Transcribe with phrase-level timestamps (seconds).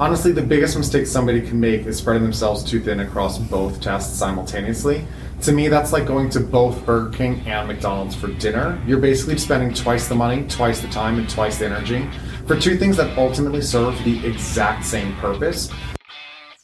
[0.00, 4.18] Honestly, the biggest mistake somebody can make is spreading themselves too thin across both tests
[4.18, 5.04] simultaneously.
[5.42, 8.82] To me, that's like going to both Burger King and McDonald's for dinner.
[8.86, 12.08] You're basically spending twice the money, twice the time, and twice the energy
[12.46, 15.68] for two things that ultimately serve the exact same purpose.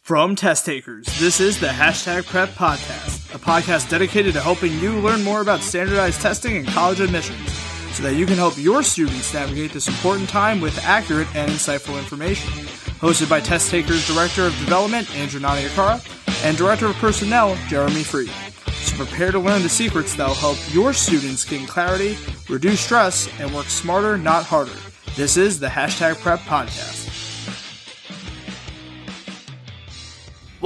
[0.01, 4.99] From test takers, this is the Hashtag Prep Podcast, a podcast dedicated to helping you
[5.01, 7.53] learn more about standardized testing and college admissions
[7.93, 11.99] so that you can help your students navigate this important time with accurate and insightful
[11.99, 12.67] information
[12.99, 16.01] hosted by Test Takers Director of Development, Andrew Naniakara,
[16.45, 18.31] and Director of Personnel, Jeremy Free.
[18.73, 22.17] So prepare to learn the secrets that will help your students gain clarity,
[22.49, 24.77] reduce stress, and work smarter, not harder.
[25.17, 27.16] This is the Hashtag Prep Podcast.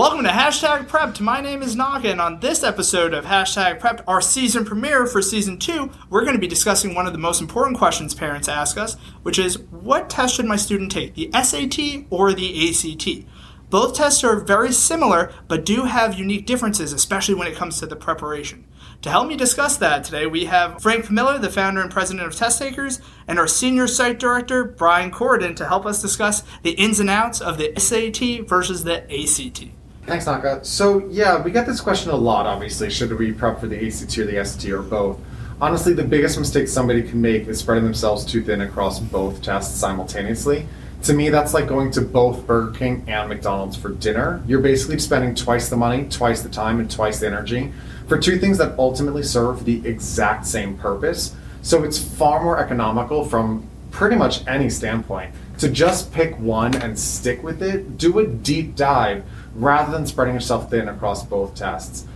[0.00, 1.20] Welcome to Hashtag Prepped.
[1.20, 5.58] My name is and on this episode of Hashtag Prepped, our season premiere for season
[5.58, 8.94] two, we're going to be discussing one of the most important questions parents ask us,
[9.24, 13.26] which is what test should my student take, the SAT or the ACT?
[13.68, 17.86] Both tests are very similar, but do have unique differences, especially when it comes to
[17.86, 18.66] the preparation.
[19.02, 22.34] To help me discuss that today, we have Frank Miller, the founder and president of
[22.34, 27.00] Test Takers, and our senior site director, Brian Corridon, to help us discuss the ins
[27.00, 29.74] and outs of the SAT versus the ACT.
[30.06, 30.64] Thanks, Naka.
[30.64, 32.90] So, yeah, we get this question a lot, obviously.
[32.90, 35.18] Should we prep for the ACT or the SAT or both?
[35.60, 39.78] Honestly, the biggest mistake somebody can make is spreading themselves too thin across both tests
[39.78, 40.66] simultaneously.
[41.02, 44.42] To me, that's like going to both Burger King and McDonald's for dinner.
[44.46, 47.72] You're basically spending twice the money, twice the time, and twice the energy
[48.06, 51.34] for two things that ultimately serve the exact same purpose.
[51.62, 56.98] So it's far more economical from pretty much any standpoint to just pick one and
[56.98, 57.98] stick with it.
[57.98, 59.24] Do a deep dive
[59.54, 62.06] rather than spreading yourself thin across both tests.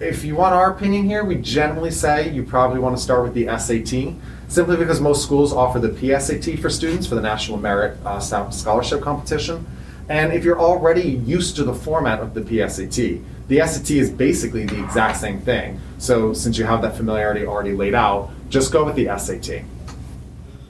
[0.00, 3.34] If you want our opinion here, we generally say you probably want to start with
[3.34, 4.14] the SAT,
[4.48, 9.00] simply because most schools offer the PSAT for students for the National Merit uh, Scholarship
[9.00, 9.66] Competition.
[10.08, 14.66] And if you're already used to the format of the PSAT, the SAT is basically
[14.66, 15.80] the exact same thing.
[15.98, 19.64] So since you have that familiarity already laid out, just go with the SAT.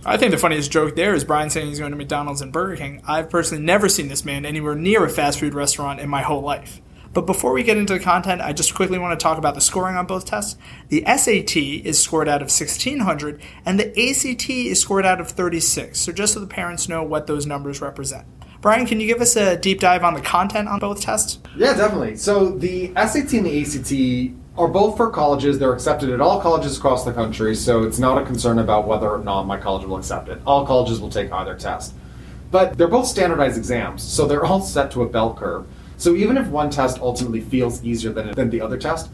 [0.06, 2.76] I think the funniest joke there is Brian saying he's going to McDonald's and Burger
[2.76, 3.00] King.
[3.06, 6.42] I've personally never seen this man anywhere near a fast food restaurant in my whole
[6.42, 6.82] life.
[7.14, 9.62] But before we get into the content, I just quickly want to talk about the
[9.62, 10.58] scoring on both tests.
[10.88, 15.98] The SAT is scored out of 1600 and the ACT is scored out of 36.
[15.98, 18.26] So just so the parents know what those numbers represent.
[18.60, 21.38] Brian, can you give us a deep dive on the content on both tests?
[21.56, 22.16] Yeah, definitely.
[22.16, 25.58] So the SAT and the ACT are both for colleges.
[25.58, 29.10] They're accepted at all colleges across the country, so it's not a concern about whether
[29.10, 30.40] or not my college will accept it.
[30.46, 31.94] All colleges will take either test.
[32.50, 35.66] But they're both standardized exams, so they're all set to a bell curve.
[35.96, 39.10] So even if one test ultimately feels easier than, than the other test,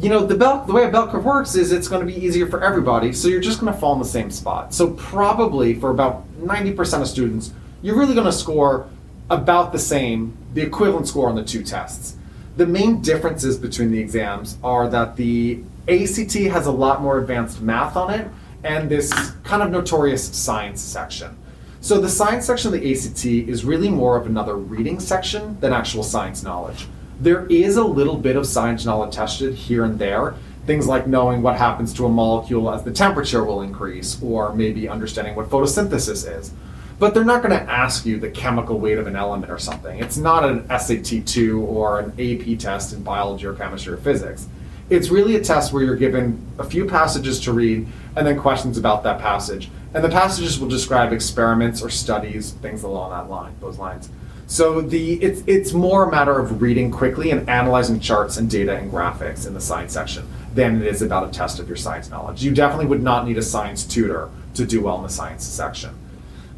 [0.00, 2.18] you know, the bell the way a bell curve works is it's going to be
[2.18, 4.72] easier for everybody, so you're just going to fall in the same spot.
[4.74, 7.52] So probably for about 90% of students,
[7.82, 8.88] you're really going to score
[9.28, 12.16] about the same, the equivalent score on the two tests.
[12.56, 17.60] The main differences between the exams are that the ACT has a lot more advanced
[17.60, 18.28] math on it
[18.64, 19.12] and this
[19.44, 21.36] kind of notorious science section.
[21.80, 25.72] So the science section of the ACT is really more of another reading section than
[25.72, 26.86] actual science knowledge.
[27.20, 30.34] There is a little bit of science knowledge tested here and there,
[30.66, 34.88] things like knowing what happens to a molecule as the temperature will increase, or maybe
[34.88, 36.52] understanding what photosynthesis is
[37.00, 39.98] but they're not going to ask you the chemical weight of an element or something.
[39.98, 44.46] It's not an SAT2 or an AP test in biology or chemistry or physics.
[44.90, 48.76] It's really a test where you're given a few passages to read and then questions
[48.76, 49.70] about that passage.
[49.94, 54.10] And the passages will describe experiments or studies, things along that line, those lines.
[54.46, 58.76] So the it's it's more a matter of reading quickly and analyzing charts and data
[58.76, 62.10] and graphics in the science section than it is about a test of your science
[62.10, 62.42] knowledge.
[62.42, 65.94] You definitely would not need a science tutor to do well in the science section.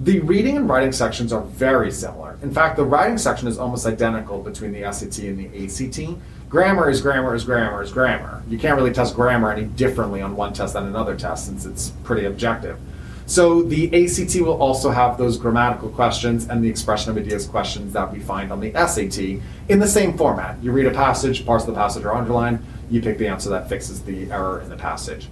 [0.02, 2.36] The reading and writing sections are very similar.
[2.42, 6.18] In fact, the writing section is almost identical between the SAT and the ACT.
[6.48, 8.42] Grammar is grammar is grammar is grammar.
[8.48, 11.90] You can't really test grammar any differently on one test than another test since it's
[12.02, 12.80] pretty objective.
[13.26, 17.92] So the ACT will also have those grammatical questions and the expression of ideas questions
[17.92, 20.60] that we find on the SAT in the same format.
[20.64, 22.58] You read a passage, parts of the passage are underlined,
[22.90, 25.28] you pick the answer that fixes the error in the passage.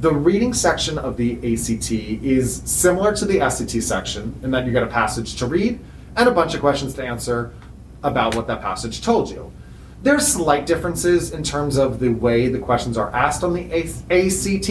[0.00, 4.72] The reading section of the ACT is similar to the SAT section in that you
[4.72, 5.78] get a passage to read
[6.16, 7.52] and a bunch of questions to answer
[8.02, 9.52] about what that passage told you.
[10.02, 13.72] There are slight differences in terms of the way the questions are asked on the
[13.72, 14.68] ACT.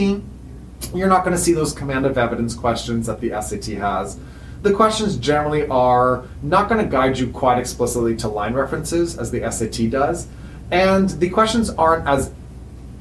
[0.94, 4.20] You're not going to see those command of evidence questions that the SAT has.
[4.62, 9.32] The questions generally are not going to guide you quite explicitly to line references as
[9.32, 10.28] the SAT does,
[10.70, 12.32] and the questions aren't as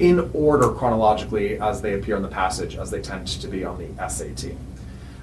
[0.03, 3.77] in order chronologically as they appear in the passage, as they tend to be on
[3.77, 4.51] the SAT.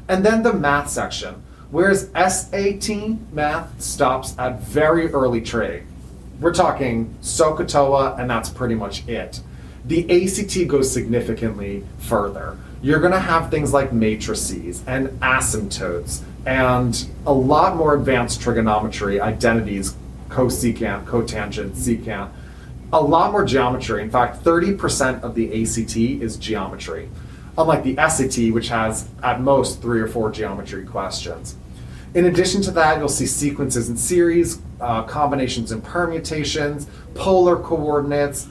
[0.08, 1.42] And then the math section.
[1.70, 2.88] Whereas SAT
[3.30, 5.84] math stops at very early trig.
[6.40, 9.42] We're talking SOHCAHTOA, and that's pretty much it.
[9.84, 12.56] The ACT goes significantly further.
[12.80, 19.20] You're going to have things like matrices and asymptotes and a lot more advanced trigonometry,
[19.20, 19.94] identities,
[20.30, 22.30] cosecant, cotangent, secant,
[22.92, 24.02] a lot more geometry.
[24.02, 27.08] In fact, 30% of the ACT is geometry,
[27.56, 31.56] unlike the SAT, which has at most three or four geometry questions.
[32.14, 38.48] In addition to that, you'll see sequences and series, uh, combinations and permutations, polar coordinates,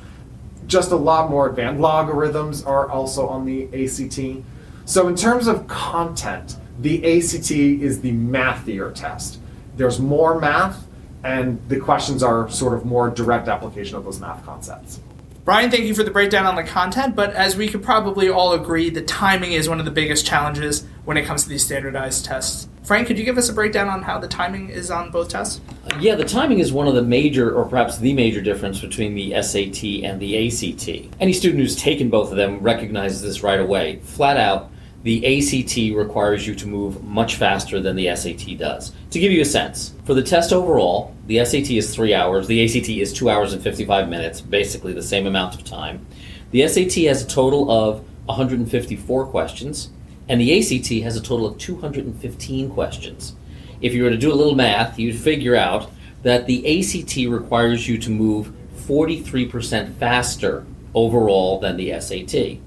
[0.66, 1.82] just a lot more advanced.
[1.82, 4.46] Logarithms are also on the ACT.
[4.86, 9.40] So, in terms of content, the ACT is the mathier test.
[9.76, 10.86] There's more math,
[11.24, 15.00] and the questions are sort of more direct application of those math concepts.
[15.46, 18.54] Brian, thank you for the breakdown on the content, but as we could probably all
[18.54, 22.24] agree, the timing is one of the biggest challenges when it comes to these standardized
[22.24, 22.68] tests.
[22.84, 25.60] Frank, could you give us a breakdown on how the timing is on both tests?
[25.86, 29.16] Uh, yeah, the timing is one of the major, or perhaps the major difference between
[29.16, 31.16] the SAT and the ACT.
[31.20, 34.02] Any student who's taken both of them recognizes this right away.
[34.04, 34.72] Flat out,
[35.04, 38.92] the ACT requires you to move much faster than the SAT does.
[39.12, 42.64] To give you a sense, for the test overall, the SAT is three hours, the
[42.64, 46.06] ACT is two hours and 55 minutes, basically the same amount of time.
[46.52, 49.90] The SAT has a total of 154 questions,
[50.28, 53.36] and the ACT has a total of 215 questions.
[53.82, 55.90] If you were to do a little math, you'd figure out
[56.24, 62.60] that the ACT requires you to move 43% faster overall than the SAT.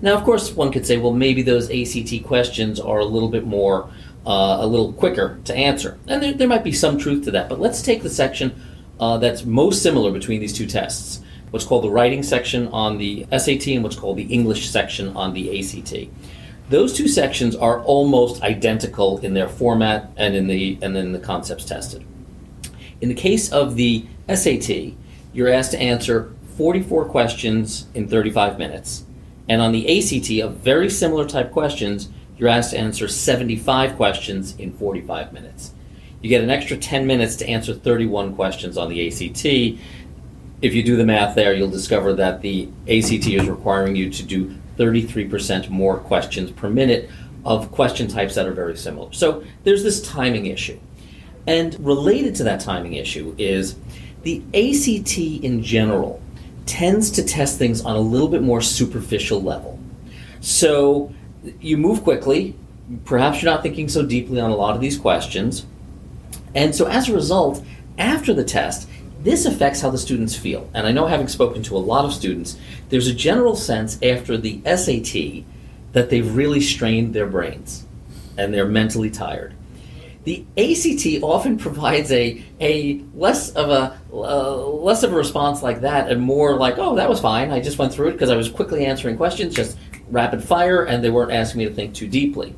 [0.00, 3.46] Now, of course, one could say, well, maybe those ACT questions are a little bit
[3.46, 3.90] more,
[4.26, 5.98] uh, a little quicker to answer.
[6.06, 7.48] And there, there, might be some truth to that.
[7.48, 8.60] But let's take the section
[9.00, 13.26] uh, that's most similar between these two tests what's called the writing section on the
[13.36, 16.10] SAT and what's called the English section on the ACT.
[16.68, 21.18] Those two sections are almost identical in their format and in the and in the
[21.18, 22.04] concepts tested.
[23.00, 24.92] In the case of the SAT,
[25.32, 29.04] you're asked to answer 44 questions in 35 minutes.
[29.48, 34.54] And on the ACT, of very similar type questions, you're asked to answer 75 questions
[34.56, 35.72] in 45 minutes.
[36.20, 39.44] You get an extra 10 minutes to answer 31 questions on the ACT.
[40.60, 44.22] If you do the math there, you'll discover that the ACT is requiring you to
[44.22, 47.10] do 33% more questions per minute
[47.44, 49.12] of question types that are very similar.
[49.12, 50.78] So there's this timing issue.
[51.46, 53.76] And related to that timing issue is
[54.22, 56.20] the ACT in general
[56.68, 59.78] tends to test things on a little bit more superficial level.
[60.40, 61.12] So
[61.60, 62.54] you move quickly,
[63.04, 65.66] perhaps you're not thinking so deeply on a lot of these questions.
[66.54, 67.64] And so as a result,
[67.98, 68.88] after the test,
[69.20, 70.70] this affects how the students feel.
[70.74, 72.56] And I know, having spoken to a lot of students,
[72.88, 75.44] there's a general sense after the SAT
[75.92, 77.84] that they've really strained their brains
[78.36, 79.54] and they're mentally tired.
[80.28, 85.80] The ACT often provides a a less of a uh, less of a response like
[85.80, 87.50] that, and more like, "Oh, that was fine.
[87.50, 89.78] I just went through it because I was quickly answering questions, just
[90.10, 92.54] rapid fire, and they weren't asking me to think too deeply."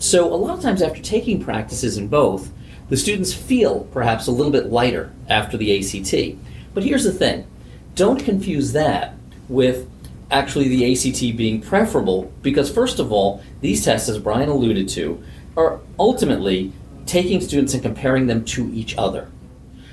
[0.00, 2.50] So a lot of times after taking practices in both,
[2.88, 6.36] the students feel perhaps a little bit lighter after the ACT.
[6.74, 7.46] But here's the thing:
[7.94, 9.14] don't confuse that
[9.48, 9.88] with
[10.32, 15.22] actually the ACT being preferable, because first of all, these tests, as Brian alluded to,
[15.56, 16.72] are ultimately
[17.08, 19.30] taking students and comparing them to each other.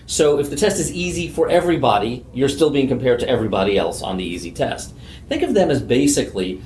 [0.05, 4.03] So if the test is easy for everybody, you're still being compared to everybody else
[4.03, 4.93] on the easy test.
[5.27, 6.61] Think of them as basically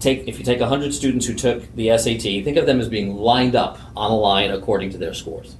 [0.00, 3.16] take if you take 100 students who took the SAT, think of them as being
[3.16, 5.56] lined up on a line according to their scores.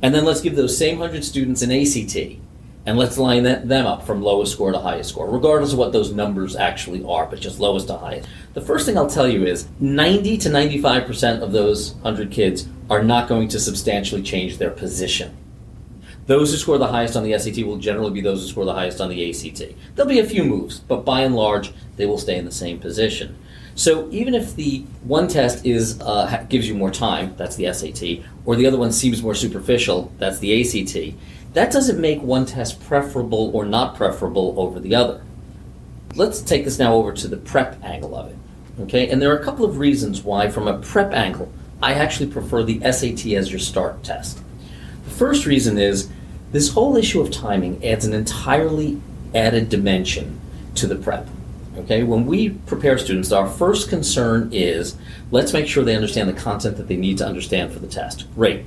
[0.00, 2.40] And then let's give those same 100 students an ACT
[2.86, 5.92] and let's line that, them up from lowest score to highest score, regardless of what
[5.92, 8.26] those numbers actually are, but just lowest to highest.
[8.54, 13.02] The first thing I'll tell you is 90 to 95% of those 100 kids are
[13.02, 15.36] not going to substantially change their position.
[16.26, 18.74] Those who score the highest on the SAT will generally be those who score the
[18.74, 19.62] highest on the ACT.
[19.94, 22.78] There'll be a few moves, but by and large, they will stay in the same
[22.78, 23.38] position.
[23.74, 28.24] So even if the one test is uh, gives you more time, that's the SAT,
[28.44, 31.16] or the other one seems more superficial, that's the ACT
[31.52, 35.22] that doesn't make one test preferable or not preferable over the other.
[36.14, 38.36] Let's take this now over to the prep angle of it.
[38.80, 41.52] Okay, and there are a couple of reasons why, from a prep angle,
[41.82, 44.40] I actually prefer the SAT as your start test.
[45.04, 46.10] The first reason is
[46.52, 49.00] this whole issue of timing adds an entirely
[49.34, 50.40] added dimension
[50.74, 51.26] to the prep.
[51.78, 54.96] Okay, when we prepare students, our first concern is
[55.30, 58.26] let's make sure they understand the content that they need to understand for the test.
[58.34, 58.64] Great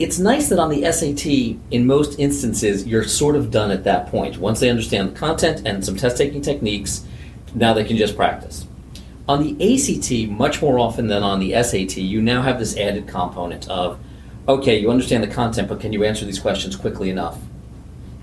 [0.00, 1.26] it's nice that on the SAT,
[1.70, 4.38] in most instances, you're sort of done at that point.
[4.38, 7.06] Once they understand the content and some test taking techniques,
[7.54, 8.66] now they can just practice.
[9.30, 13.06] On the ACT, much more often than on the SAT, you now have this added
[13.06, 13.96] component of,
[14.48, 17.38] okay, you understand the content, but can you answer these questions quickly enough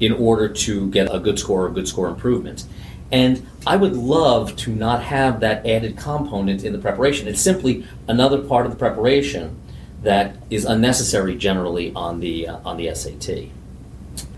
[0.02, 2.66] in order to get a good score or good score improvement?
[3.10, 7.30] And I would love to not have that added component in the preparation.
[7.30, 9.58] It's simply another part of the preparation
[10.04, 13.48] that is unnecessary generally on the uh, on the SAT.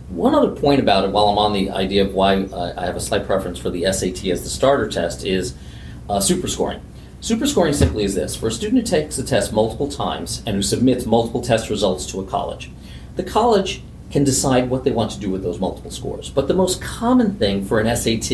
[0.10, 2.96] One other point about it, while I'm on the idea of why uh, I have
[2.96, 5.56] a slight preference for the SAT as the starter test, is
[6.10, 6.82] uh, superscoring.
[7.22, 10.62] Superscoring simply is this: for a student who takes a test multiple times and who
[10.62, 12.72] submits multiple test results to a college,
[13.16, 16.30] the college can decide what they want to do with those multiple scores.
[16.30, 18.32] But the most common thing for an SAT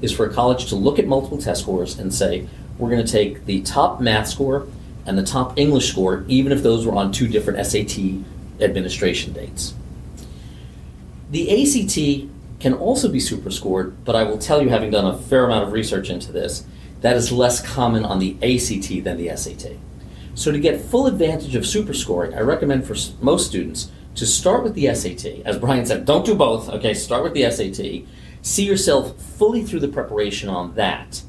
[0.00, 2.46] is for a college to look at multiple test scores and say,
[2.78, 4.66] we're going to take the top math score
[5.04, 8.24] and the top English score, even if those were on two different SAT
[8.60, 9.74] administration dates.
[11.30, 15.44] The ACT can also be superscored, but I will tell you, having done a fair
[15.44, 16.64] amount of research into this,
[17.00, 19.76] that is less common on the ACT than the SAT.
[20.34, 24.74] So, to get full advantage of superscoring, I recommend for most students to start with
[24.74, 25.42] the SAT.
[25.44, 26.68] As Brian said, don't do both.
[26.68, 28.08] Okay, start with the SAT.
[28.42, 31.22] See yourself fully through the preparation on that.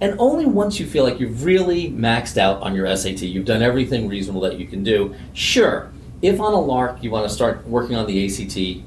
[0.00, 3.62] And only once you feel like you've really maxed out on your SAT, you've done
[3.62, 7.66] everything reasonable that you can do, sure, if on a lark you want to start
[7.66, 8.84] working on the ACT,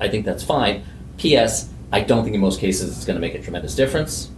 [0.00, 0.84] I think that's fine.
[1.16, 1.70] P.S.
[1.92, 4.30] I don't think in most cases it's going to make a tremendous difference.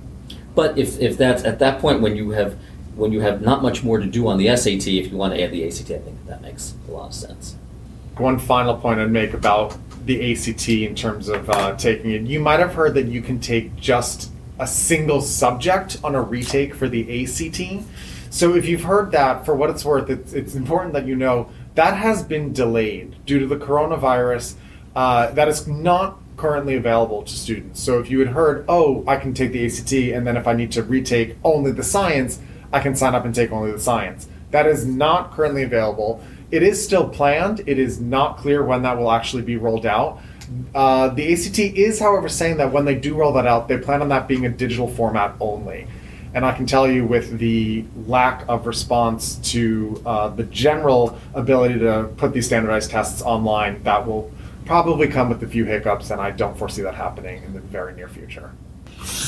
[0.55, 2.59] But if, if that's at that point when you have
[2.95, 5.43] when you have not much more to do on the SAT, if you want to
[5.43, 7.57] add the ACT, I think that, makes a lot of sense.
[8.19, 12.23] One final point I'd make about the ACT in terms of uh, taking it.
[12.23, 16.75] You might have heard that you can take just a single subject on a retake
[16.75, 17.85] for the ACT.
[18.31, 21.51] So if you've heard that, for what it's worth, it's, it's important that you know
[21.75, 24.55] that has been delayed due to the coronavirus.
[24.95, 27.81] Uh, that is not currently available to students.
[27.81, 30.53] So if you had heard, oh, I can take the ACT, and then if I
[30.53, 32.41] need to retake only the science,
[32.73, 34.29] I can sign up and take only the science.
[34.51, 36.23] That is not currently available.
[36.51, 37.63] It is still planned.
[37.67, 40.21] It is not clear when that will actually be rolled out.
[40.75, 44.03] Uh, the ACT is, however, saying that when they do roll that out, they plan
[44.03, 45.87] on that being a digital format only.
[46.35, 51.79] And I can tell you, with the lack of response to uh, the general ability
[51.81, 54.31] to put these standardized tests online, that will
[54.65, 57.95] probably come with a few hiccups, and I don't foresee that happening in the very
[57.95, 58.53] near future.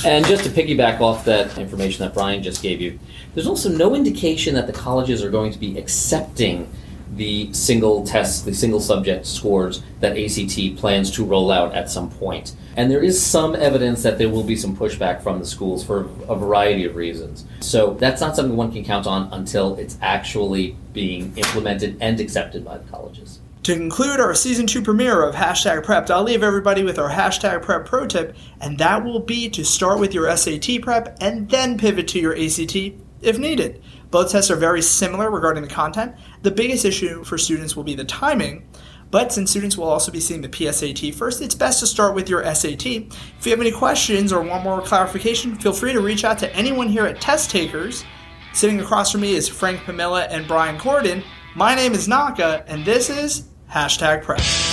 [0.04, 2.98] And just to piggyback off that information that Brian just gave you,
[3.34, 6.70] there's also no indication that the colleges are going to be accepting
[7.16, 12.10] the single tests, the single subject scores that ACT plans to roll out at some
[12.10, 12.54] point.
[12.76, 16.08] And there is some evidence that there will be some pushback from the schools for
[16.28, 17.44] a variety of reasons.
[17.60, 22.64] So that's not something one can count on until it's actually being implemented and accepted
[22.64, 23.40] by the colleges.
[23.64, 27.62] To conclude our season two premiere of Hashtag Prepped, I'll leave everybody with our Hashtag
[27.62, 31.78] Prep pro tip, and that will be to start with your SAT prep and then
[31.78, 32.76] pivot to your ACT
[33.22, 33.82] if needed.
[34.10, 36.14] Both tests are very similar regarding the content.
[36.42, 38.68] The biggest issue for students will be the timing,
[39.10, 42.28] but since students will also be seeing the PSAT first, it's best to start with
[42.28, 42.84] your SAT.
[42.84, 46.54] If you have any questions or want more clarification, feel free to reach out to
[46.54, 48.04] anyone here at Test Takers.
[48.52, 51.24] Sitting across from me is Frank Pamela and Brian Corden.
[51.56, 54.63] My name is Naka, and this is Hashtag Prep.